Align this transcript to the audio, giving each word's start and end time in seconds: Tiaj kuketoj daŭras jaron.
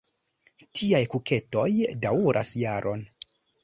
Tiaj 0.79 1.03
kuketoj 1.13 1.69
daŭras 2.09 2.59
jaron. 2.67 3.11